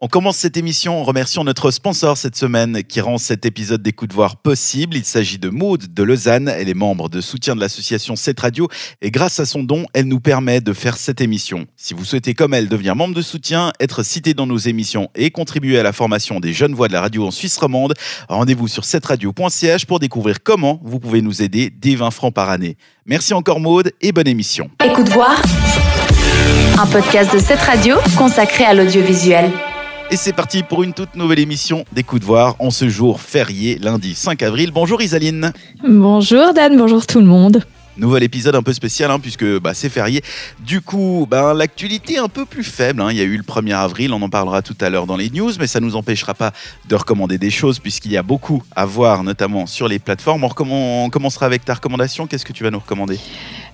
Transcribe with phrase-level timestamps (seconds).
[0.00, 3.90] On commence cette émission en remerciant notre sponsor cette semaine qui rend cet épisode des
[3.90, 4.96] coups de possible.
[4.96, 6.46] Il s'agit de Maude de Lausanne.
[6.46, 8.68] Elle est membre de soutien de l'association 7 Radio
[9.02, 11.66] et grâce à son don, elle nous permet de faire cette émission.
[11.76, 15.32] Si vous souhaitez comme elle devenir membre de soutien, être cité dans nos émissions et
[15.32, 17.94] contribuer à la formation des jeunes voix de la radio en Suisse romande,
[18.28, 22.76] rendez-vous sur 7radio.ch pour découvrir comment vous pouvez nous aider dès 20 francs par année.
[23.04, 24.70] Merci encore Maude et bonne émission.
[24.84, 25.42] Écoute voir
[26.78, 29.50] un podcast de 7 Radio consacré à l'audiovisuel.
[30.10, 33.20] Et c'est parti pour une toute nouvelle émission des coups de voir en ce jour
[33.20, 34.70] férié, lundi 5 avril.
[34.70, 35.52] Bonjour Isaline.
[35.86, 37.62] Bonjour Dan, bonjour tout le monde.
[37.98, 40.22] Nouvel épisode un peu spécial hein, puisque bah, c'est férié.
[40.60, 43.02] Du coup, bah, l'actualité est un peu plus faible.
[43.02, 43.08] Hein.
[43.10, 45.28] Il y a eu le 1er avril, on en parlera tout à l'heure dans les
[45.28, 46.52] news, mais ça ne nous empêchera pas
[46.88, 50.42] de recommander des choses puisqu'il y a beaucoup à voir, notamment sur les plateformes.
[50.42, 52.26] On, on commencera avec ta recommandation.
[52.26, 53.18] Qu'est-ce que tu vas nous recommander?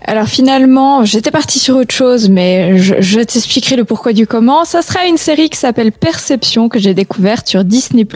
[0.06, 4.64] Alors finalement, j'étais partie sur autre chose, mais je, t'expliquerai le pourquoi du comment.
[4.64, 8.06] Ça sera une série qui s'appelle Perception que j'ai découverte sur Disney+.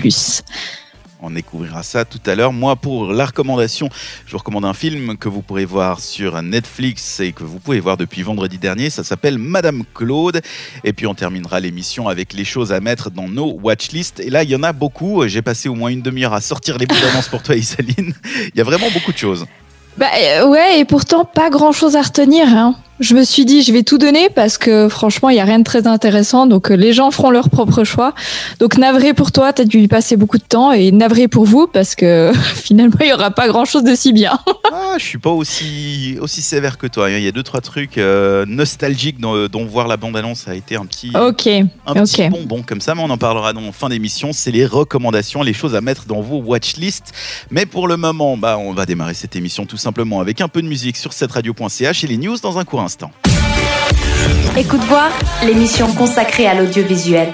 [1.21, 2.53] On découvrira ça tout à l'heure.
[2.53, 3.89] Moi, pour la recommandation,
[4.27, 7.81] je vous recommande un film que vous pourrez voir sur Netflix et que vous pouvez
[7.81, 8.91] voir depuis vendredi dernier.
[8.91, 10.43] Ça s'appelle Madame Claude.
[10.85, 14.21] Et puis, on terminera l'émission avec les choses à mettre dans nos watchlists.
[14.21, 15.27] Et là, il y en a beaucoup.
[15.27, 18.13] J'ai passé au moins une demi-heure à sortir les bouts d'avance pour toi, Isaline.
[18.55, 19.47] Il y a vraiment beaucoup de choses.
[19.99, 22.47] Bah euh, ouais, et pourtant pas grand chose à retenir.
[22.47, 22.77] Hein.
[23.01, 25.61] Je me suis dit, je vais tout donner parce que franchement, il y a rien
[25.61, 26.47] de très intéressant.
[26.47, 28.15] Donc, euh, les gens feront leur propre choix.
[28.59, 31.45] Donc, navré pour toi, tu as dû y passer beaucoup de temps et navré pour
[31.45, 34.39] vous parce que finalement, il y aura pas grand chose de si bien.
[34.73, 37.11] ah, je suis pas aussi, aussi sévère que toi.
[37.11, 40.77] Il y a deux, trois trucs euh, nostalgiques dont, dont, voir la bande-annonce a été
[40.77, 41.47] un petit, ok
[41.87, 42.95] un petit bonbon comme ça.
[42.95, 44.33] Mais on en parlera dans fin d'émission.
[44.33, 47.13] C'est les recommandations, les choses à mettre dans vos watchlists.
[47.51, 50.63] Mais pour le moment, bah, on va démarrer cette émission tout simplement avec un peu
[50.63, 52.65] de musique sur cette radio.ch et les news dans un
[54.57, 55.11] Écoute voir
[55.45, 57.29] l'émission consacrée à l'audiovisuel.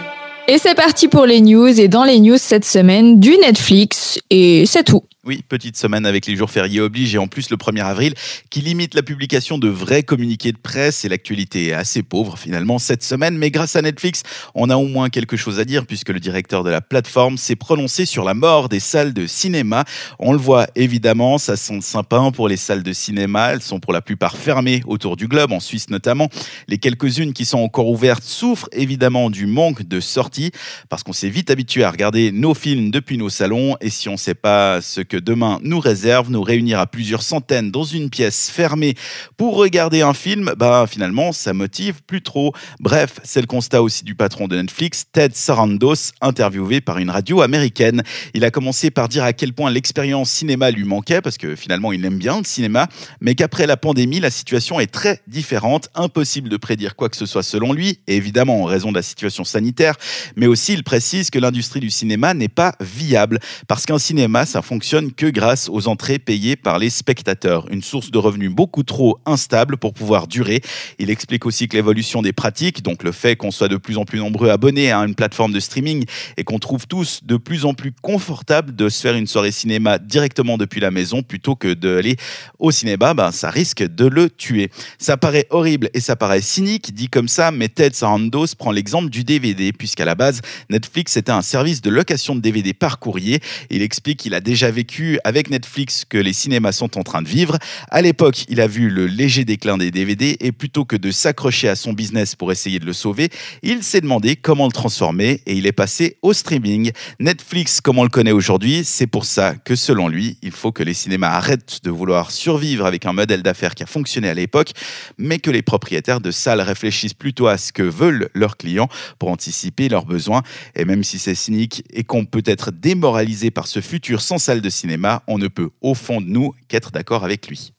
[0.46, 1.80] Et c'est parti pour les news.
[1.80, 4.18] Et dans les news cette semaine, du Netflix.
[4.30, 5.04] Et c'est tout.
[5.26, 8.12] Oui, petite semaine avec les jours fériés oblige et en plus le 1er avril
[8.50, 12.78] qui limite la publication de vrais communiqués de presse et l'actualité est assez pauvre finalement
[12.78, 13.38] cette semaine.
[13.38, 14.22] Mais grâce à Netflix,
[14.54, 17.56] on a au moins quelque chose à dire puisque le directeur de la plateforme s'est
[17.56, 19.84] prononcé sur la mort des salles de cinéma.
[20.18, 23.52] On le voit évidemment, ça sent sympa pour les salles de cinéma.
[23.52, 26.28] Elles sont pour la plupart fermées autour du globe, en Suisse notamment.
[26.68, 30.50] Les quelques-unes qui sont encore ouvertes souffrent évidemment du manque de sorties
[30.90, 34.12] parce qu'on s'est vite habitué à regarder nos films depuis nos salons et si on
[34.12, 38.10] ne sait pas ce que demain nous réserve, nous réunir à plusieurs centaines dans une
[38.10, 38.94] pièce fermée
[39.36, 42.52] pour regarder un film, bah finalement ça motive plus trop.
[42.80, 47.40] Bref, c'est le constat aussi du patron de Netflix, Ted Sarandos, interviewé par une radio
[47.40, 48.02] américaine.
[48.34, 51.92] Il a commencé par dire à quel point l'expérience cinéma lui manquait, parce que finalement
[51.92, 52.88] il aime bien le cinéma,
[53.20, 57.26] mais qu'après la pandémie, la situation est très différente, impossible de prédire quoi que ce
[57.26, 59.94] soit selon lui, évidemment en raison de la situation sanitaire,
[60.36, 63.38] mais aussi il précise que l'industrie du cinéma n'est pas viable,
[63.68, 67.66] parce qu'un cinéma, ça fonctionne que grâce aux entrées payées par les spectateurs.
[67.70, 70.60] Une source de revenus beaucoup trop instable pour pouvoir durer.
[70.98, 74.04] Il explique aussi que l'évolution des pratiques, donc le fait qu'on soit de plus en
[74.04, 76.04] plus nombreux abonnés à une plateforme de streaming
[76.36, 79.98] et qu'on trouve tous de plus en plus confortable de se faire une soirée cinéma
[79.98, 82.16] directement depuis la maison plutôt que d'aller
[82.58, 84.70] au cinéma, ben, ça risque de le tuer.
[84.98, 89.10] Ça paraît horrible et ça paraît cynique, dit comme ça, mais Ted Sarandos prend l'exemple
[89.10, 90.40] du DVD, puisqu'à la base,
[90.70, 93.40] Netflix était un service de location de DVD par courrier.
[93.70, 94.93] Il explique qu'il a déjà vécu
[95.24, 97.58] avec Netflix que les cinémas sont en train de vivre.
[97.90, 101.68] À l'époque, il a vu le léger déclin des DVD et plutôt que de s'accrocher
[101.68, 103.30] à son business pour essayer de le sauver,
[103.62, 106.92] il s'est demandé comment le transformer et il est passé au streaming.
[107.20, 110.82] Netflix, comme on le connaît aujourd'hui, c'est pour ça que selon lui, il faut que
[110.82, 114.70] les cinémas arrêtent de vouloir survivre avec un modèle d'affaires qui a fonctionné à l'époque,
[115.18, 118.88] mais que les propriétaires de salles réfléchissent plutôt à ce que veulent leurs clients
[119.18, 120.42] pour anticiper leurs besoins.
[120.76, 124.60] Et même si c'est cynique et qu'on peut être démoralisé par ce futur sans salle
[124.60, 124.83] de cinéma,
[125.26, 127.72] on ne peut au fond de nous qu'être d'accord avec lui.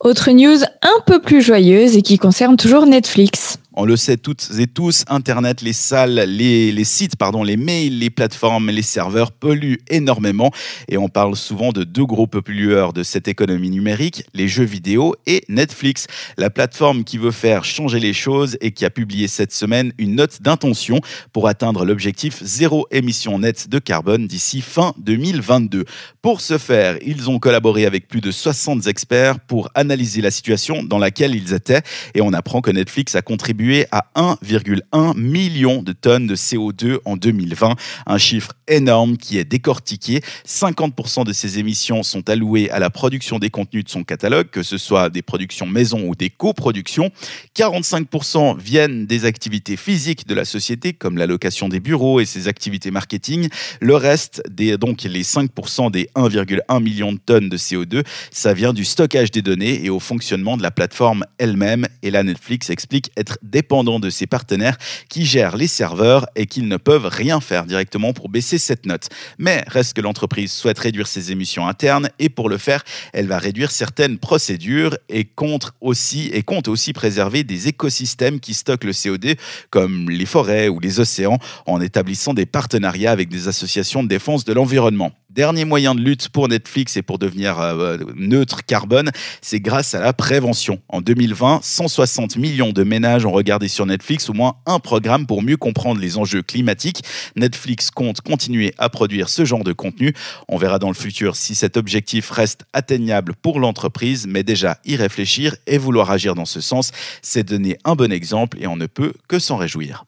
[0.00, 3.58] Autre news un peu plus joyeuse et qui concerne toujours Netflix.
[3.74, 8.10] On le sait toutes et tous, Internet, les salles, les, sites, pardon, les mails, les
[8.10, 10.50] plateformes, les serveurs polluent énormément.
[10.88, 15.14] Et on parle souvent de deux gros pollueurs de cette économie numérique, les jeux vidéo
[15.26, 16.06] et Netflix,
[16.36, 20.16] la plateforme qui veut faire changer les choses et qui a publié cette semaine une
[20.16, 21.00] note d'intention
[21.32, 25.86] pour atteindre l'objectif zéro émission nette de carbone d'ici fin 2022.
[26.20, 30.82] Pour ce faire, ils ont collaboré avec plus de 60 experts pour analyser la situation
[30.82, 31.80] dans laquelle ils étaient.
[32.14, 37.16] Et on apprend que Netflix a contribué à 1,1 million de tonnes de CO2 en
[37.16, 37.76] 2020,
[38.06, 40.20] un chiffre énorme qui est décortiqué.
[40.46, 44.62] 50% de ces émissions sont allouées à la production des contenus de son catalogue, que
[44.62, 47.10] ce soit des productions maison ou des coproductions.
[47.56, 52.48] 45% viennent des activités physiques de la société, comme la location des bureaux et ses
[52.48, 53.48] activités marketing.
[53.80, 58.72] Le reste, des, donc les 5% des 1,1 million de tonnes de CO2, ça vient
[58.72, 61.86] du stockage des données et au fonctionnement de la plateforme elle-même.
[62.02, 64.76] Et là, Netflix explique être dépendant de ses partenaires
[65.08, 69.08] qui gèrent les serveurs et qu'ils ne peuvent rien faire directement pour baisser cette note.
[69.38, 72.82] Mais reste que l'entreprise souhaite réduire ses émissions internes et pour le faire,
[73.12, 78.54] elle va réduire certaines procédures et compte aussi, et compte aussi préserver des écosystèmes qui
[78.54, 79.36] stockent le CO2
[79.70, 84.44] comme les forêts ou les océans en établissant des partenariats avec des associations de défense
[84.44, 85.12] de l'environnement.
[85.34, 90.00] Dernier moyen de lutte pour Netflix et pour devenir euh, neutre carbone, c'est grâce à
[90.00, 90.82] la prévention.
[90.90, 95.40] En 2020, 160 millions de ménages ont regardé sur Netflix au moins un programme pour
[95.40, 97.02] mieux comprendre les enjeux climatiques.
[97.34, 100.12] Netflix compte continuer à produire ce genre de contenu.
[100.48, 104.96] On verra dans le futur si cet objectif reste atteignable pour l'entreprise, mais déjà y
[104.96, 106.90] réfléchir et vouloir agir dans ce sens,
[107.22, 110.04] c'est donner un bon exemple et on ne peut que s'en réjouir.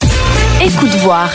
[0.61, 1.31] Écoute voir.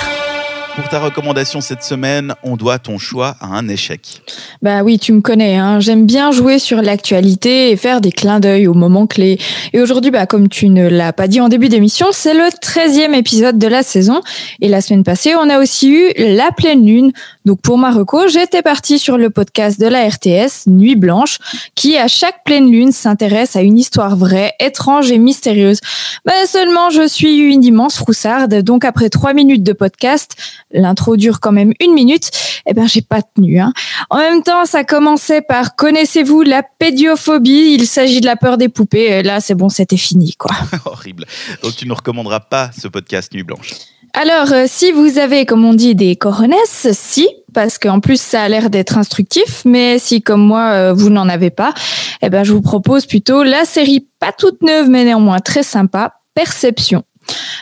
[0.76, 4.22] Pour ta recommandation cette semaine, on doit ton choix à un échec.
[4.62, 5.58] Bah oui, tu me connais.
[5.58, 5.80] Hein.
[5.80, 9.40] J'aime bien jouer sur l'actualité et faire des clins d'œil aux moments clés.
[9.74, 13.14] Et aujourd'hui, bah, comme tu ne l'as pas dit en début d'émission, c'est le 13e
[13.14, 14.22] épisode de la saison.
[14.62, 17.12] Et la semaine passée, on a aussi eu la pleine lune.
[17.46, 21.40] Donc pour ma reco, j'étais partie sur le podcast de la RTS, Nuit Blanche,
[21.76, 25.80] qui à chaque pleine lune s'intéresse à une histoire vraie, étrange et mystérieuse.
[26.26, 28.62] Mais seulement, je suis une immense froussarde.
[28.62, 30.36] Donc après trois minutes de podcast,
[30.72, 32.32] l'intro dure quand même une minute,
[32.66, 33.60] eh ben j'ai pas tenu.
[33.60, 33.74] Hein.
[34.10, 37.76] En même temps, ça commençait par connaissez-vous la pédiophobie?
[37.78, 39.20] Il s'agit de la peur des poupées.
[39.20, 40.52] Et là, c'est bon, c'était fini, quoi.
[40.86, 41.26] Horrible.
[41.64, 43.74] Donc tu ne recommanderas pas ce podcast Nuit Blanche?
[44.14, 48.44] Alors, euh, si vous avez, comme on dit, des coronesses, si, parce qu'en plus ça
[48.44, 51.74] a l'air d'être instructif, mais si comme moi euh, vous n'en avez pas,
[52.22, 56.16] eh ben je vous propose plutôt la série pas toute neuve mais néanmoins très sympa,
[56.34, 57.04] Perception.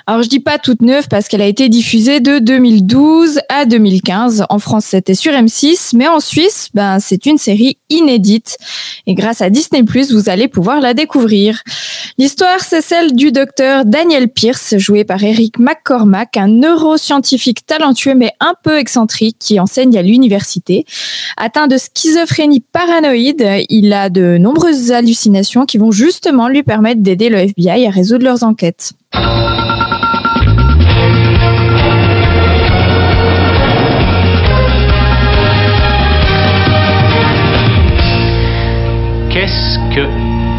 [0.05, 4.45] Alors je dis pas toute neuve parce qu'elle a été diffusée de 2012 à 2015.
[4.49, 8.57] En France, c'était sur M6, mais en Suisse, ben c'est une série inédite
[9.05, 11.61] et grâce à Disney+, vous allez pouvoir la découvrir.
[12.17, 18.31] L'histoire, c'est celle du docteur Daniel Pierce, joué par Eric McCormack, un neuroscientifique talentueux mais
[18.39, 20.85] un peu excentrique qui enseigne à l'université.
[21.37, 27.29] Atteint de schizophrénie paranoïde, il a de nombreuses hallucinations qui vont justement lui permettre d'aider
[27.29, 28.93] le FBI à résoudre leurs enquêtes.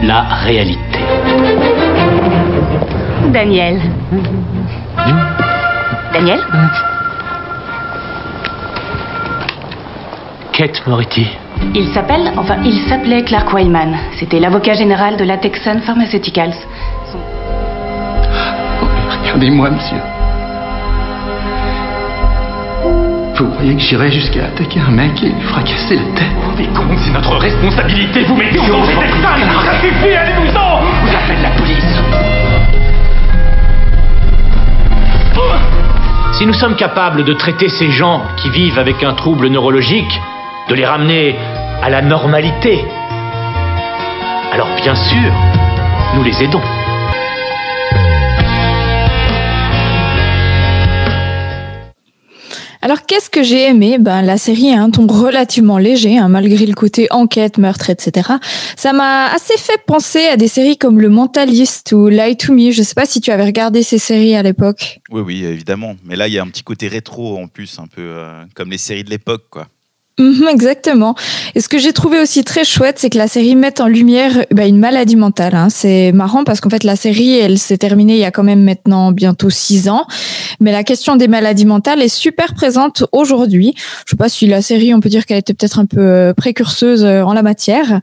[0.09, 0.99] La réalité
[3.31, 3.79] Daniel.
[6.15, 6.41] Daniel
[10.53, 11.27] Kate Moretti.
[11.75, 13.97] Il s'appelle, enfin, il s'appelait Clark Wyman.
[14.19, 16.55] C'était l'avocat général de la Texan Pharmaceuticals.
[17.13, 17.19] Son-
[19.23, 19.99] Regardez-moi, monsieur.
[23.39, 26.49] Vous croyez que j'irais jusqu'à attaquer un mec et lui fracasser la tête Vous vous
[26.49, 28.25] rendez compte, c'est notre responsabilité.
[28.25, 29.49] Vous mettez en danger personne.
[29.65, 30.81] Ça suffit, allez-vous-en.
[30.81, 32.03] Vous appelez la police.
[36.33, 40.21] Si nous sommes capables de traiter ces gens qui vivent avec un trouble neurologique,
[40.69, 41.37] de les ramener
[41.81, 42.85] à la normalité,
[44.53, 45.33] alors bien sûr,
[46.17, 46.63] nous les aidons.
[52.89, 53.99] Alors qu'est-ce que j'ai aimé?
[53.99, 58.31] Ben la série a un ton relativement léger, hein, malgré le côté enquête, meurtre, etc.
[58.77, 62.71] Ça m'a assez fait penser à des séries comme Le Mentaliste ou Lie to Me.
[62.71, 65.01] Je sais pas si tu avais regardé ces séries à l'époque.
[65.11, 65.97] Oui, oui, évidemment.
[66.03, 68.71] Mais là, il y a un petit côté rétro en plus, un peu euh, comme
[68.71, 69.69] les séries de l'époque, quoi.
[70.19, 71.15] Mhm, exactement.
[71.55, 74.47] Et ce que j'ai trouvé aussi très chouette, c'est que la série met en lumière
[74.51, 75.55] bah, une maladie mentale.
[75.55, 75.69] hein.
[75.71, 78.65] C'est marrant parce qu'en fait la série, elle s'est terminée il y a quand même
[78.65, 80.07] maintenant bientôt six ans,
[80.59, 83.75] mais la question des maladies mentales est super présente aujourd'hui.
[84.07, 86.35] Je sais pas si la série, on peut dire qu'elle était peut-être un peu euh,
[86.35, 88.01] précurseuse euh, en la matière.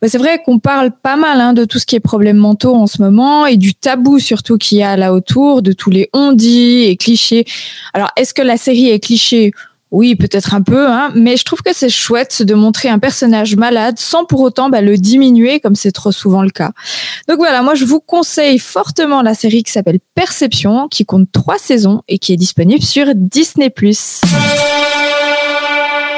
[0.00, 2.74] Mais c'est vrai qu'on parle pas mal hein, de tout ce qui est problèmes mentaux
[2.74, 6.08] en ce moment et du tabou surtout qu'il y a là autour, de tous les
[6.14, 7.44] on-dit et clichés.
[7.92, 9.52] Alors est-ce que la série est cliché
[9.90, 13.56] oui, peut-être un peu, hein, mais je trouve que c'est chouette de montrer un personnage
[13.56, 16.70] malade sans pour autant bah, le diminuer comme c'est trop souvent le cas.
[17.28, 21.58] Donc voilà, moi je vous conseille fortement la série qui s'appelle Perception, qui compte trois
[21.58, 23.72] saisons et qui est disponible sur Disney+.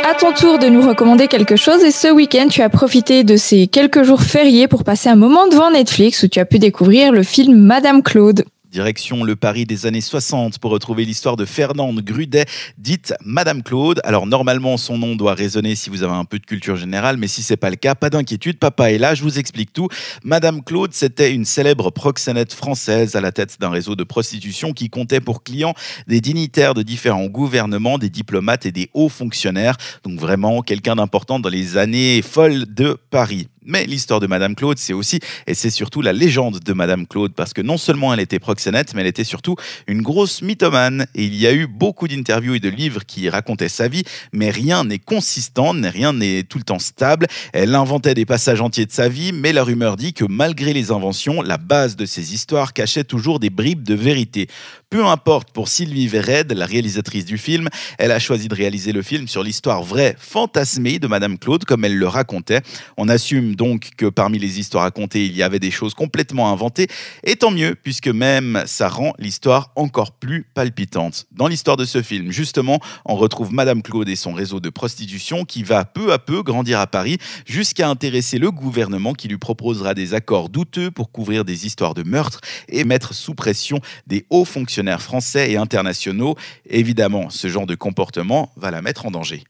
[0.04, 3.36] À ton tour de nous recommander quelque chose et ce week-end tu as profité de
[3.36, 7.12] ces quelques jours fériés pour passer un moment devant Netflix où tu as pu découvrir
[7.12, 8.44] le film Madame Claude.
[8.72, 12.46] Direction le Paris des années 60 pour retrouver l'histoire de Fernande Grudet,
[12.78, 14.00] dite Madame Claude.
[14.02, 17.28] Alors normalement son nom doit résonner si vous avez un peu de culture générale, mais
[17.28, 19.88] si c'est pas le cas, pas d'inquiétude, papa est là, je vous explique tout.
[20.24, 24.88] Madame Claude, c'était une célèbre proxénète française à la tête d'un réseau de prostitution qui
[24.88, 25.74] comptait pour clients
[26.08, 29.76] des dignitaires de différents gouvernements, des diplomates et des hauts fonctionnaires.
[30.02, 33.48] Donc vraiment quelqu'un d'important dans les années folles de Paris.
[33.64, 37.32] Mais l'histoire de Madame Claude, c'est aussi et c'est surtout la légende de Madame Claude,
[37.34, 41.06] parce que non seulement elle était proxénète, mais elle était surtout une grosse mythomane.
[41.14, 44.02] Et il y a eu beaucoup d'interviews et de livres qui racontaient sa vie,
[44.32, 47.26] mais rien n'est consistant, rien n'est tout le temps stable.
[47.52, 50.90] Elle inventait des passages entiers de sa vie, mais la rumeur dit que malgré les
[50.90, 54.48] inventions, la base de ces histoires cachait toujours des bribes de vérité.
[54.92, 59.00] Peu importe pour Sylvie Vered, la réalisatrice du film, elle a choisi de réaliser le
[59.00, 62.60] film sur l'histoire vraie, fantasmée de Madame Claude, comme elle le racontait.
[62.98, 66.88] On assume donc que parmi les histoires racontées, il y avait des choses complètement inventées,
[67.24, 71.24] et tant mieux, puisque même ça rend l'histoire encore plus palpitante.
[71.32, 75.46] Dans l'histoire de ce film, justement, on retrouve Madame Claude et son réseau de prostitution
[75.46, 79.94] qui va peu à peu grandir à Paris, jusqu'à intéresser le gouvernement qui lui proposera
[79.94, 84.44] des accords douteux pour couvrir des histoires de meurtre et mettre sous pression des hauts
[84.44, 86.36] fonctionnaires français et internationaux.
[86.68, 89.44] Évidemment, ce genre de comportement va la mettre en danger.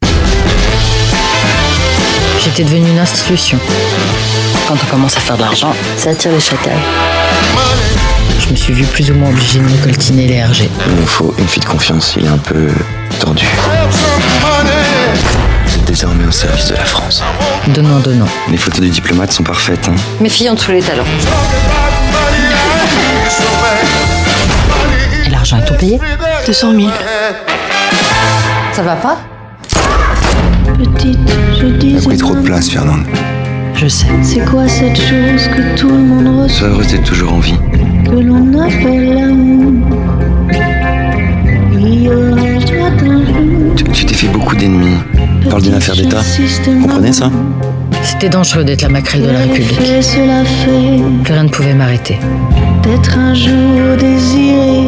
[2.44, 3.58] J'étais devenue une institution.
[4.66, 6.72] Quand on commence à faire de l'argent, ça attire les chacals.
[8.40, 10.68] Je me suis vu plus ou moins obligé de me coltiner les RG.
[10.86, 12.68] Il nous faut une fille de confiance, il est un peu
[13.20, 13.46] tendu.
[15.66, 17.22] Vous êtes désormais au service de la France.
[17.68, 18.28] Donnant, donnant.
[18.50, 19.88] Les photos du diplomate sont parfaites.
[19.88, 21.04] Hein Mes filles ont tous les talents.
[25.52, 26.00] L'argent est tout payé
[26.46, 26.86] 200 000.
[28.72, 29.18] Ça va pas?
[30.78, 31.18] Petite,
[31.60, 32.06] je T'as disais.
[32.08, 33.04] pris trop de place, Fernande.
[33.74, 34.06] Je sais.
[34.22, 37.58] C'est quoi cette chose que tout le monde Sois ressent, heureuse d'être toujours en vie.
[38.04, 39.72] que l'on appelle l'amour.
[43.76, 44.96] Tu tu t'es fait beaucoup d'ennemis.
[45.50, 46.20] Parle d'une affaire d'État.
[46.66, 47.30] Vous comprenez ça?
[48.02, 49.80] C'était dangereux d'être la maquerelle de la République.
[49.80, 52.18] Et cela fait Plus rien ne pouvait m'arrêter.
[52.82, 54.82] d'être un jour désiré,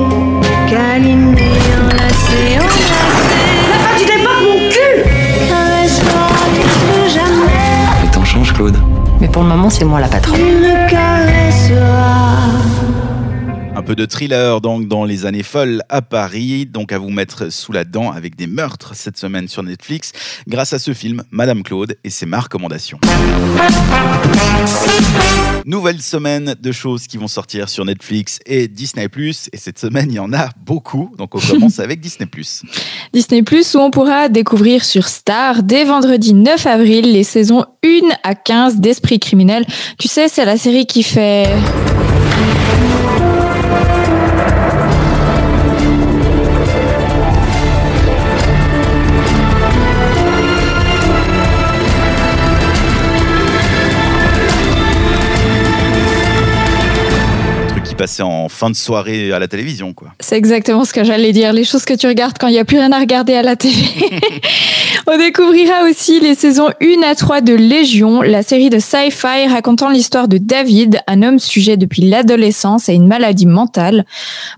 [0.75, 3.41] câliné, enlacé, enlacé.
[3.71, 3.95] La fin
[4.43, 4.95] mon cul
[5.49, 8.77] Caressant plus que jamais, Les temps changent, Claude.
[9.21, 10.37] Mais pour le moment, c'est moi la patronne.
[10.37, 12.14] tu me caresseras.
[13.87, 17.71] Peu de thriller donc dans les années folles à Paris, donc à vous mettre sous
[17.71, 20.13] la dent avec des meurtres cette semaine sur Netflix
[20.49, 22.99] grâce à ce film Madame Claude et c'est ma recommandation.
[25.67, 29.07] Nouvelle semaine de choses qui vont sortir sur Netflix et Disney+.
[29.53, 31.15] Et cette semaine, il y en a beaucoup.
[31.19, 32.27] Donc on commence avec Disney+.
[33.13, 38.35] Disney où on pourra découvrir sur Star dès vendredi 9 avril les saisons 1 à
[38.35, 39.67] 15 d'Esprit criminel.
[39.99, 41.49] Tu sais, c'est la série qui fait
[58.05, 60.09] Passait en fin de soirée à la télévision, quoi.
[60.21, 62.67] C'est exactement ce que j'allais dire, les choses que tu regardes quand il n'y a
[62.67, 63.73] plus rien à regarder à la télé.
[65.07, 69.89] On découvrira aussi les saisons 1 à 3 de Légion, la série de sci-fi racontant
[69.89, 74.05] l'histoire de David, un homme sujet depuis l'adolescence à une maladie mentale.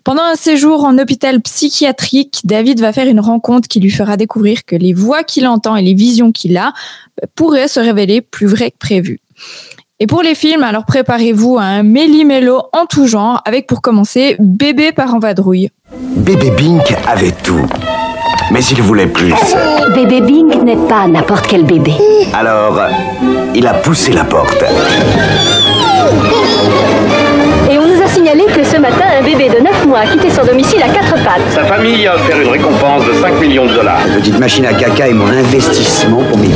[0.03, 4.65] Pendant un séjour en hôpital psychiatrique, David va faire une rencontre qui lui fera découvrir
[4.65, 6.73] que les voix qu'il entend et les visions qu'il a
[7.37, 9.21] pourraient se révéler plus vraies que prévu.
[9.99, 14.37] Et pour les films, alors préparez-vous à un méli-mélo en tout genre, avec pour commencer
[14.39, 15.71] Bébé par en vadrouille.
[16.17, 17.65] Bébé Bink avait tout.
[18.51, 19.33] Mais il voulait plus.
[19.95, 21.95] Bébé Bing n'est pas n'importe quel bébé.
[22.35, 22.79] Alors,
[23.55, 24.63] il a poussé la porte.
[27.71, 30.31] Et on nous a signalé que ce matin, un bébé de 9 mois a quitté
[30.31, 31.41] son domicile à quatre pattes.
[31.53, 34.07] Sa famille a offert une récompense de 5 millions de dollars.
[34.07, 36.49] La petite machine à caca est mon investissement pour mes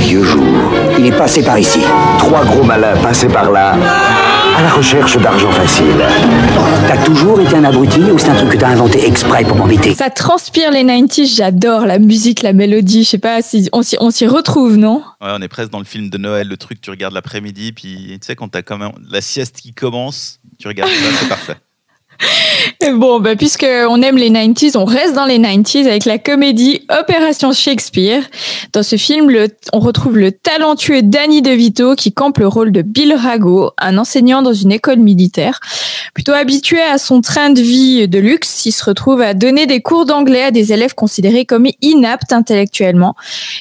[1.21, 1.81] passé par ici.
[2.17, 3.75] Trois gros malins passés par là.
[4.57, 6.03] À la recherche d'argent facile.
[6.89, 9.95] T'as toujours été un abruti ou c'est un truc que t'as inventé exprès pour m'embêter?
[9.95, 13.99] Ça transpire les 90s, j'adore la musique, la mélodie, je sais pas si on s'y,
[14.01, 15.03] on s'y retrouve, non?
[15.21, 18.19] Ouais, on est presque dans le film de Noël, le truc tu regardes l'après-midi, puis
[18.19, 21.57] tu sais, quand t'as quand même la sieste qui commence, tu regardes ça, c'est parfait.
[22.95, 26.83] Bon, bah, puisque on aime les 90s, on reste dans les 90s avec la comédie
[26.89, 28.23] Opération Shakespeare.
[28.73, 29.31] Dans ce film,
[29.73, 34.43] on retrouve le talentueux Danny DeVito qui campe le rôle de Bill Rago, un enseignant
[34.43, 35.61] dans une école militaire.
[36.15, 39.81] Plutôt habitué à son train de vie de luxe, il se retrouve à donner des
[39.81, 43.15] cours d'anglais à des élèves considérés comme inaptes intellectuellement.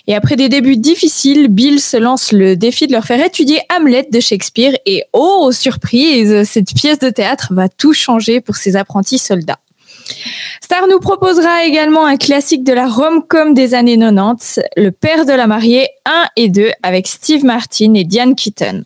[0.07, 4.07] Et après des débuts difficiles, Bill se lance le défi de leur faire étudier Hamlet
[4.11, 4.73] de Shakespeare.
[4.85, 9.59] Et oh, surprise, cette pièce de théâtre va tout changer ses apprentis soldats.
[10.61, 15.33] Star nous proposera également un classique de la rom-com des années 90, Le père de
[15.33, 18.83] la mariée 1 et 2 avec Steve Martin et Diane Keaton.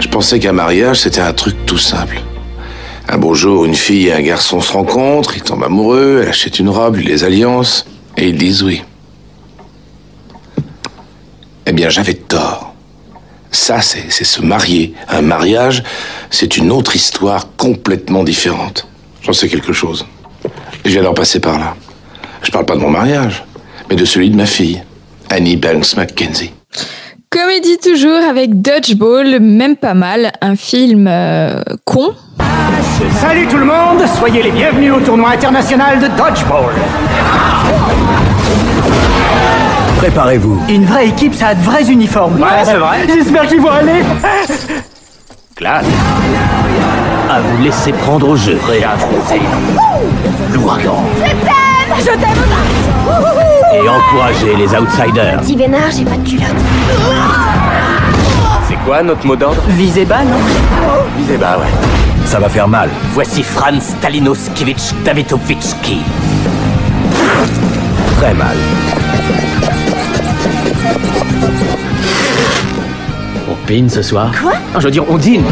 [0.00, 2.20] Je pensais qu'un mariage, c'était un truc tout simple.
[3.08, 6.58] Un beau jour, une fille et un garçon se rencontrent, ils tombent amoureux, elle achète
[6.58, 7.86] une robe, les alliances,
[8.16, 8.82] et ils disent oui.
[11.66, 12.67] Eh bien, j'avais tort.
[13.50, 14.94] Ça, c'est se marier.
[15.08, 15.82] Un mariage,
[16.30, 18.86] c'est une autre histoire complètement différente.
[19.22, 20.06] J'en sais quelque chose.
[20.84, 21.74] Je viens d'en passer par là.
[22.42, 23.44] Je parle pas de mon mariage,
[23.90, 24.82] mais de celui de ma fille,
[25.30, 26.52] Annie Banks Mackenzie.
[27.30, 32.14] Comédie toujours avec Dodgeball, même pas mal, un film euh, con.
[33.20, 36.74] Salut tout le monde, soyez les bienvenus au tournoi international de Dodgeball.
[39.98, 40.60] Préparez-vous.
[40.68, 42.40] Une vraie équipe, ça a de vrais uniformes.
[42.40, 43.06] Ouais, c'est vrai.
[43.06, 44.02] J'espère qu'ils vont aller.
[45.56, 45.84] Classe.
[47.28, 49.40] À vous laisser prendre au jeu et affronter
[50.54, 51.02] l'ouragan.
[51.18, 51.38] Je t'aime
[51.98, 55.40] Je t'aime Et encourager les outsiders.
[55.40, 56.46] Petit Vénard, j'ai pas de culotte.
[58.68, 59.60] C'est quoi notre mot d'ordre?
[59.70, 60.38] Visez bas, non?
[61.18, 61.66] Visez bas, ouais.
[62.24, 62.88] Ça va faire mal.
[63.14, 65.98] Voici Franz Stalinoskivitch Davidovitchki.
[68.20, 68.56] Très mal.
[73.68, 75.44] Ce soir Quoi Non, je veux dire, on dîne.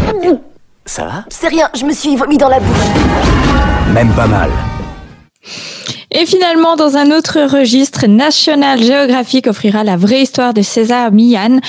[0.87, 2.87] Ça va C'est rien, je me suis vomi dans la bouche.
[3.93, 4.49] Même pas mal.
[6.11, 11.61] Et finalement, dans un autre registre, National Geographic offrira la vraie histoire de César Millan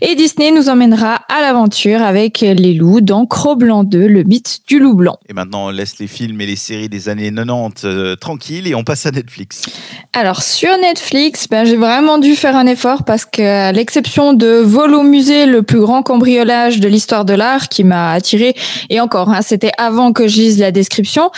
[0.00, 4.78] et Disney nous emmènera à l'aventure avec les loups dans Cro-Blanc 2, le mythe du
[4.78, 5.18] loup blanc.
[5.28, 8.74] Et maintenant, on laisse les films et les séries des années 90 euh, tranquilles et
[8.74, 9.62] on passe à Netflix.
[10.12, 14.46] Alors sur Netflix, ben, j'ai vraiment dû faire un effort parce que à l'exception de
[14.46, 18.54] Vol au musée, le plus grand cambriolage de l'histoire de l'art qui m'a attiré,
[18.90, 21.30] et encore, hein, c'était avant que je lise la description,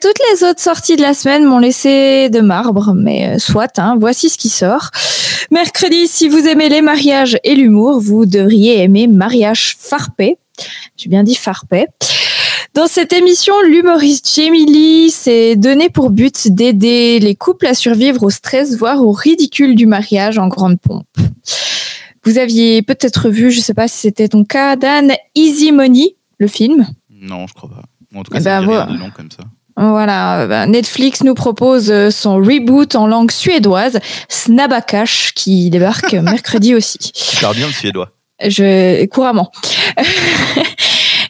[0.00, 3.96] toutes les autres sorties de la semaine m'ont laissé de marbre, mais euh, soit, hein,
[3.98, 4.90] voici ce qui sort.
[5.50, 10.36] Mercredi, si vous aimez les mariages et l'humour, vous devriez aimer Mariage Farpé.
[10.96, 11.86] J'ai bien dit Farpé.
[12.74, 18.22] Dans cette émission, l'humoriste Jamie Lee s'est donné pour but d'aider les couples à survivre
[18.22, 21.06] au stress, voire au ridicule du mariage en grande pompe.
[22.24, 26.16] Vous aviez peut-être vu, je ne sais pas si c'était ton cas, Dan, Easy Money,
[26.38, 26.86] le film.
[27.10, 27.82] Non, je crois pas.
[28.18, 28.92] En tout cas, Eh ça ben, rien voilà.
[28.92, 29.42] de nom comme ça.
[29.76, 36.74] Voilà, ben, Netflix nous propose euh, son reboot en langue suédoise, Snabakash, qui débarque mercredi
[36.74, 36.98] aussi.
[37.14, 38.10] Je parle bien le suédois.
[38.40, 39.50] Je couramment.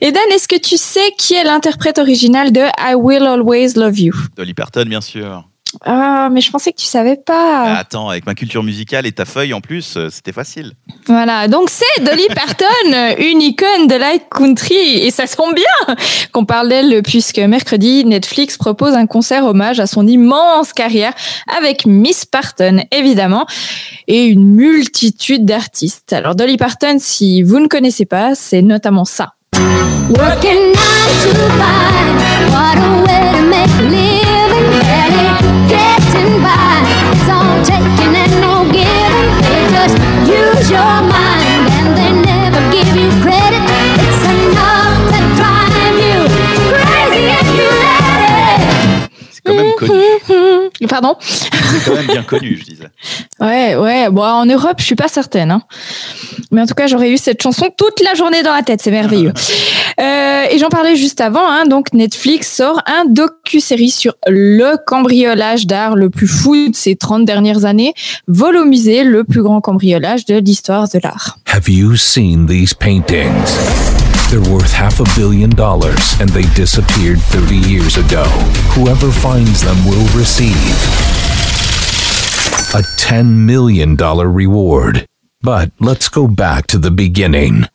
[0.00, 4.00] Et Dan, est-ce que tu sais qui est l'interprète original de I Will Always Love
[4.00, 4.14] You?
[4.36, 5.44] Dolly Parton, bien sûr.
[5.84, 7.64] Ah, mais je pensais que tu savais pas.
[7.66, 10.72] Ah, Attends, avec ma culture musicale et ta feuille en plus, euh, c'était facile.
[11.06, 12.64] Voilà, donc c'est Dolly Parton,
[13.18, 15.96] une icône de la country, et ça tombe bien
[16.32, 21.12] qu'on parle d'elle puisque mercredi, Netflix propose un concert hommage à son immense carrière
[21.58, 23.46] avec Miss Parton, évidemment,
[24.06, 26.12] et une multitude d'artistes.
[26.12, 29.34] Alors Dolly Parton, si vous ne connaissez pas, c'est notamment ça.
[30.10, 34.11] Working nine to five, what a way to make
[49.86, 50.88] connu.
[50.88, 51.50] Pardon C'est
[51.84, 52.88] quand même bien connu, je disais.
[53.40, 54.10] Ouais, ouais.
[54.10, 55.50] Bon, en Europe, je suis pas certaine.
[55.50, 55.62] Hein.
[56.50, 58.80] Mais en tout cas, j'aurais eu cette chanson toute la journée dans la tête.
[58.82, 59.32] C'est merveilleux.
[60.00, 61.46] Euh, et j'en parlais juste avant.
[61.46, 66.96] Hein, donc, Netflix sort un docu-série sur le cambriolage d'art le plus fou de ces
[66.96, 67.92] 30 dernières années.
[68.26, 71.38] Vol au musée, le plus grand cambriolage de l'histoire de l'art.
[71.46, 74.01] Have you seen these paintings?
[74.32, 78.24] They're worth half a billion dollars and they disappeared 30 years ago.
[78.72, 80.56] Whoever finds them will receive
[82.74, 85.06] a $10 million reward.
[85.42, 87.66] But let's go back to the beginning.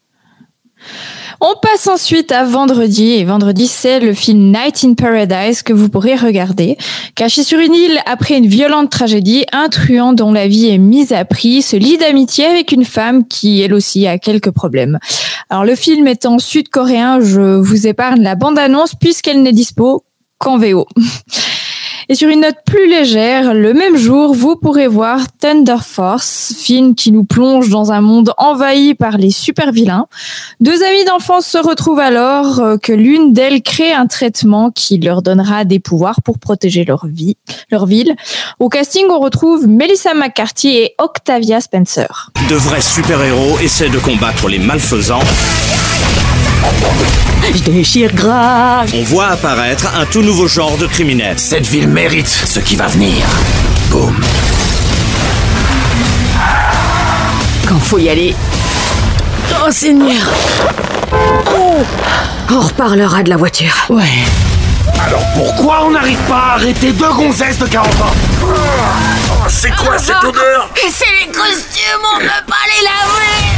[1.40, 3.12] On passe ensuite à vendredi.
[3.12, 6.78] Et vendredi, c'est le film Night in Paradise que vous pourrez regarder.
[7.14, 11.14] Caché sur une île après une violente tragédie, un truand dont la vie est mise
[11.14, 14.98] à prix se lie d'amitié avec une femme qui, elle aussi, a quelques problèmes.
[15.52, 20.04] Alors, le film étant sud-coréen, je vous épargne la bande-annonce puisqu'elle n'est dispo
[20.40, 20.88] qu'en VO.
[22.10, 26.96] Et sur une note plus légère, le même jour, vous pourrez voir Thunder Force, film
[26.96, 30.08] qui nous plonge dans un monde envahi par les super-vilains.
[30.62, 35.22] Deux amies d'enfance se retrouvent alors euh, que l'une d'elles crée un traitement qui leur
[35.22, 37.36] donnera des pouvoirs pour protéger leur vie,
[37.72, 38.16] leur ville.
[38.60, 42.32] Au casting, on retrouve Melissa McCarthy et Octavia Spencer.
[42.50, 45.20] De vrais super-héros essaient de combattre les malfaisants
[47.54, 48.92] Je déchire grave.
[48.94, 51.40] On voit apparaître un tout nouveau genre de criminel.
[51.40, 53.26] Cette ville mérite ce qui va venir.
[53.90, 54.16] Boum.
[57.68, 58.36] Quand faut y aller.
[59.66, 60.22] Oh Seigneur.
[61.12, 61.84] Oh.
[62.50, 63.76] On reparlera de la voiture.
[63.90, 64.04] Ouais.
[65.06, 68.14] Alors pourquoi on n'arrive pas à arrêter deux gonzesses de 40 ans?
[68.44, 68.48] Oh,
[69.48, 70.70] C'est quoi cette odeur?
[70.76, 73.57] C'est les costumes, on peut pas les laver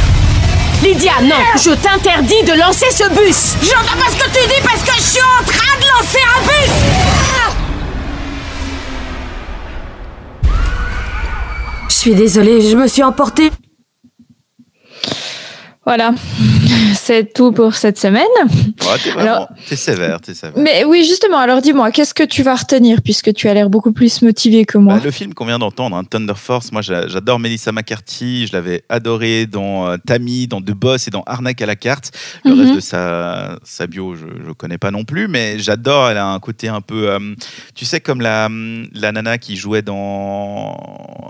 [0.82, 3.54] Lydia, non, je t'interdis de lancer ce bus.
[3.62, 6.40] J'entends pas ce que tu dis parce que je suis en train de lancer un
[6.42, 6.70] bus
[11.88, 13.50] Je suis désolée, je me suis emportée.
[15.86, 16.12] Voilà,
[16.94, 18.22] c'est tout pour cette semaine.
[18.44, 20.52] Ouais, t'es vraiment- Alors- t'es sévère, t'es sévère.
[20.62, 23.92] Mais oui, justement, alors dis-moi, qu'est-ce que tu vas retenir puisque tu as l'air beaucoup
[23.92, 27.08] plus motivé que moi Bah, le film qu'on vient d'entendre, hein, Thunder Force, moi j'a-
[27.08, 31.62] j'adore Melissa McCarthy, je l'avais adoré dans euh, Tammy, dans The Boss et dans Arnaque
[31.62, 32.10] à la carte.
[32.44, 32.60] Le Mhm.
[32.60, 36.26] reste de sa, sa bio, je ne connais pas non plus, mais j'adore, elle a
[36.26, 37.18] un côté un peu, euh,
[37.74, 38.50] tu sais, comme la,
[38.92, 40.76] la nana qui jouait dans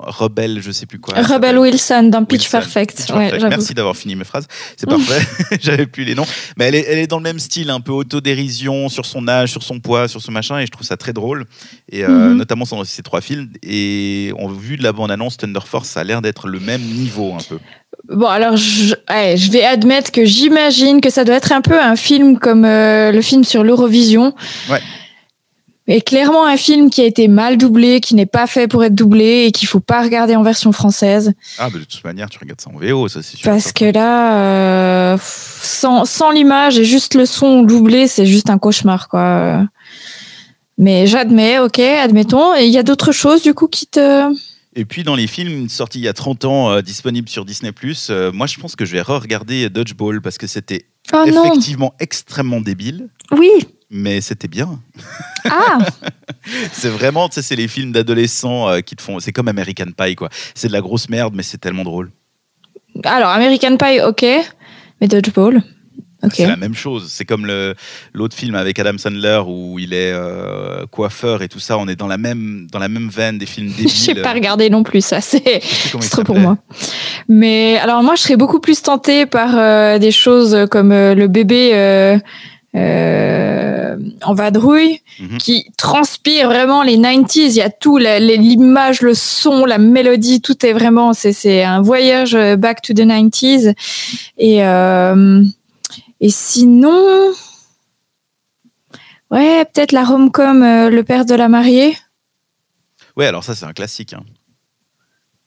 [0.06, 1.14] Rebelle, je sais plus quoi.
[1.22, 2.58] Rebel Wilson dans Pitch Wilson.
[2.58, 2.96] Perfect.
[3.06, 3.42] Pitch.
[3.48, 4.39] Merci d'avoir fini mes phrases,
[4.76, 5.20] c'est parfait.
[5.60, 6.26] J'avais plus les noms,
[6.56, 9.50] mais elle est, elle est dans le même style, un peu autodérision sur son âge,
[9.50, 11.44] sur son poids, sur ce machin, et je trouve ça très drôle.
[11.90, 12.36] Et euh, Mhm.
[12.36, 13.48] notamment dans ces trois films.
[13.62, 17.32] Et on vu de la bande-annonce, Thunder Force, ça a l'air d'être le même niveau
[17.34, 17.58] un peu.
[18.08, 21.78] Bon, alors, je, ouais, je vais admettre que j'imagine que ça doit être un peu
[21.80, 24.34] un film comme euh, le film sur l'Eurovision.
[24.70, 24.80] Ouais.
[25.92, 28.94] Et clairement un film qui a été mal doublé, qui n'est pas fait pour être
[28.94, 31.32] doublé et qu'il faut pas regarder en version française.
[31.58, 33.50] Ah, bah, de toute manière, tu regardes ça en VO, ça c'est sûr.
[33.50, 34.36] Parce que là,
[35.14, 39.66] euh, sans, sans l'image et juste le son doublé, c'est juste un cauchemar, quoi.
[40.78, 42.54] Mais j'admets, ok, admettons.
[42.54, 44.32] Et il y a d'autres choses, du coup, qui te...
[44.76, 47.72] Et puis dans les films sortis il y a 30 ans, euh, disponibles sur Disney+,
[48.10, 51.44] euh, moi je pense que je vais re-regarder Dodgeball parce que c'était Oh non.
[51.46, 53.08] effectivement extrêmement débile.
[53.32, 53.50] Oui.
[53.90, 54.80] Mais c'était bien.
[55.50, 55.78] Ah
[56.72, 59.18] C'est vraiment, tu sais, c'est les films d'adolescents euh, qui te font.
[59.20, 60.28] C'est comme American Pie, quoi.
[60.54, 62.10] C'est de la grosse merde, mais c'est tellement drôle.
[63.04, 64.24] Alors, American Pie, ok.
[65.00, 65.62] Mais Dodgeball,
[66.22, 66.32] ok.
[66.34, 67.10] C'est la même chose.
[67.10, 67.74] C'est comme le-
[68.12, 71.76] l'autre film avec Adam Sandler où il est euh, coiffeur et tout ça.
[71.78, 73.88] On est dans la même, dans la même veine des films débiles.
[73.90, 75.60] J'ai pas regardé non plus, ça, c'est
[76.10, 76.58] trop pour moi.
[77.28, 82.18] Mais alors, moi, je serais beaucoup plus tentée par euh, des choses comme le bébé
[82.76, 85.38] euh, en vadrouille Mhm.
[85.38, 87.54] qui transpire vraiment les 90s.
[87.54, 92.34] Il y a tout, l'image, le son, la mélodie, tout est vraiment, c'est un voyage
[92.34, 93.74] euh, back to the 90s.
[94.38, 95.42] Et, euh,
[96.20, 97.32] et sinon,
[99.30, 101.96] ouais, peut-être la rom-com euh, Le père de la mariée.
[103.16, 104.12] Ouais, alors ça, c'est un classique.
[104.14, 104.22] hein.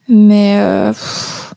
[0.09, 0.57] Mais
[0.91, 1.53] pff,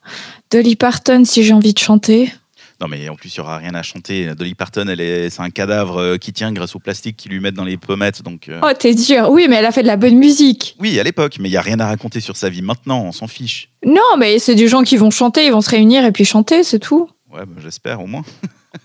[0.52, 2.32] Dolly Parton, si j'ai envie de chanter.
[2.80, 4.34] Non, mais en plus, il n'y aura rien à chanter.
[4.34, 7.40] Dolly Parton, elle est, c'est un cadavre euh, qui tient grâce au plastique qu'ils lui
[7.40, 8.22] mettent dans les pommettes.
[8.22, 9.28] Donc, euh, Oh, t'es dur.
[9.30, 10.76] Oui, mais elle a fait de la bonne musique.
[10.78, 13.02] oui, à l'époque, mais il n'y a rien à raconter sur sa vie maintenant.
[13.02, 13.70] On s'en fiche.
[13.84, 16.64] Non, mais c'est des gens qui vont chanter, ils vont se réunir et puis chanter,
[16.64, 17.08] c'est tout.
[17.32, 18.24] Ouais, bah, j'espère au moins.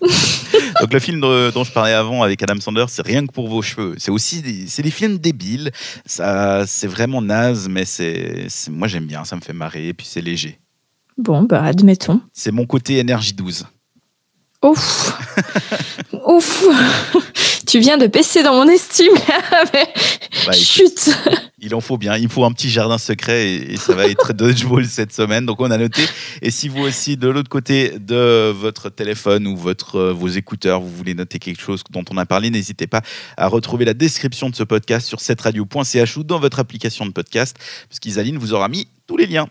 [0.80, 3.60] Donc le film dont je parlais avant avec Adam Sandler, c'est rien que pour vos
[3.62, 3.94] cheveux.
[3.98, 5.70] C'est aussi des, c'est des films débiles.
[6.06, 9.24] Ça, c'est vraiment naze, mais c'est, c'est- moi j'aime bien.
[9.24, 10.58] Ça me fait marrer et puis c'est léger.
[11.18, 12.20] Bon, bah, admettons.
[12.32, 13.66] C'est mon côté énergie 12.
[14.62, 15.18] Ouf.
[16.26, 16.64] Ouf.
[17.66, 19.88] tu viens de baisser dans mon estime, là, mais
[20.46, 21.10] Bah, écoute, chut.
[21.58, 22.16] Il en faut bien.
[22.16, 25.46] Il faut un petit jardin secret et, et ça va être Dodgeball cette semaine.
[25.46, 26.02] Donc on a noté.
[26.42, 30.80] Et si vous aussi de l'autre côté de votre téléphone ou votre euh, vos écouteurs,
[30.80, 33.02] vous voulez noter quelque chose dont on a parlé, n'hésitez pas
[33.36, 37.56] à retrouver la description de ce podcast sur cetteradio.ch ou dans votre application de podcast,
[37.88, 39.46] parce qu'Isaline vous aura mis tous les liens.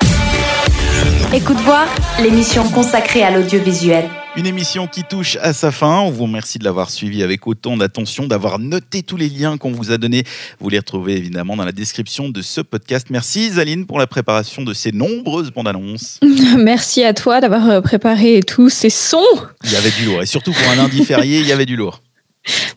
[1.33, 1.87] Écoute voir,
[2.19, 4.09] l'émission consacrée à l'audiovisuel.
[4.37, 5.99] Une émission qui touche à sa fin.
[5.99, 9.71] On vous remercie de l'avoir suivi avec autant d'attention, d'avoir noté tous les liens qu'on
[9.71, 10.23] vous a donnés.
[10.61, 13.07] Vous les retrouvez évidemment dans la description de ce podcast.
[13.09, 16.17] Merci Isaline pour la préparation de ces nombreuses bandes annonces.
[16.57, 19.19] Merci à toi d'avoir euh, préparé tous ces sons.
[19.65, 20.21] Il y avait du lourd.
[20.21, 22.01] Et surtout pour un lundi férié, il y avait du lourd.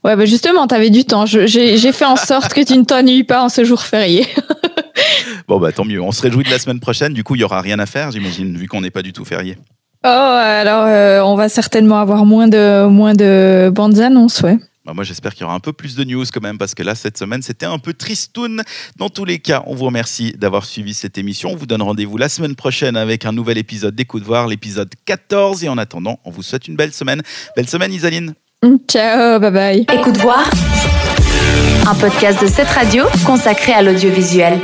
[0.05, 1.25] Ouais, bah justement, t'avais du temps.
[1.25, 4.27] J'ai fait en sorte que tu ne t'ennuies pas en ce jour férié.
[5.49, 6.01] Bon, bah tant mieux.
[6.01, 7.13] On se réjouit de la semaine prochaine.
[7.13, 9.25] Du coup, il y aura rien à faire, j'imagine, vu qu'on n'est pas du tout
[9.25, 9.57] férié.
[10.05, 14.59] Oh, alors euh, on va certainement avoir moins de, moins de bandes annonces, ouais.
[14.85, 16.83] Bah, moi, j'espère qu'il y aura un peu plus de news quand même, parce que
[16.83, 18.63] là, cette semaine, c'était un peu tristoun.
[18.99, 21.53] Dans tous les cas, on vous remercie d'avoir suivi cette émission.
[21.53, 25.65] On vous donne rendez-vous la semaine prochaine avec un nouvel épisode d'Écoute Voir, l'épisode 14.
[25.65, 27.23] Et en attendant, on vous souhaite une belle semaine.
[27.57, 28.35] Belle semaine, Isaline.
[28.89, 29.87] Ciao, bye bye.
[29.93, 30.49] Écoute voir,
[31.87, 34.59] un podcast de cette radio consacré à l'audiovisuel.